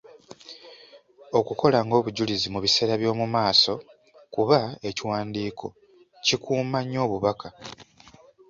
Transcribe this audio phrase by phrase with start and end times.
[1.39, 3.73] Okukola ng’obujulizi mu biseera by’omu maaso
[4.33, 5.67] kuba ekiwandiiko
[6.25, 7.47] kikuuma nnyo obubaka.